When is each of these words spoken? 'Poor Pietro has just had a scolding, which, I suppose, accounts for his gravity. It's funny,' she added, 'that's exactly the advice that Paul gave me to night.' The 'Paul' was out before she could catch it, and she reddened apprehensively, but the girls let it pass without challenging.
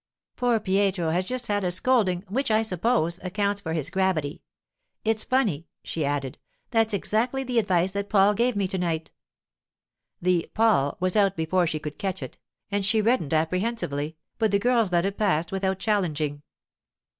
'Poor 0.35 0.59
Pietro 0.59 1.11
has 1.11 1.25
just 1.25 1.45
had 1.45 1.63
a 1.63 1.69
scolding, 1.69 2.23
which, 2.27 2.49
I 2.49 2.63
suppose, 2.63 3.19
accounts 3.21 3.61
for 3.61 3.73
his 3.73 3.91
gravity. 3.91 4.41
It's 5.05 5.23
funny,' 5.23 5.67
she 5.83 6.03
added, 6.03 6.39
'that's 6.71 6.95
exactly 6.95 7.43
the 7.43 7.59
advice 7.59 7.91
that 7.91 8.09
Paul 8.09 8.33
gave 8.33 8.55
me 8.55 8.67
to 8.69 8.79
night.' 8.79 9.11
The 10.19 10.49
'Paul' 10.55 10.97
was 10.99 11.15
out 11.15 11.35
before 11.35 11.67
she 11.67 11.77
could 11.77 11.99
catch 11.99 12.23
it, 12.23 12.39
and 12.71 12.83
she 12.83 12.99
reddened 12.99 13.35
apprehensively, 13.35 14.17
but 14.39 14.49
the 14.49 14.57
girls 14.57 14.91
let 14.91 15.05
it 15.05 15.19
pass 15.19 15.51
without 15.51 15.77
challenging. 15.77 16.41